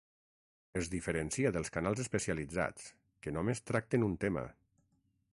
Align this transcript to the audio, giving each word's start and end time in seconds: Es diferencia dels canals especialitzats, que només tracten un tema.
Es 0.79 0.87
diferencia 0.93 1.51
dels 1.57 1.69
canals 1.75 2.01
especialitzats, 2.03 2.87
que 3.25 3.35
només 3.35 3.61
tracten 3.73 4.07
un 4.07 4.15
tema. 4.25 4.45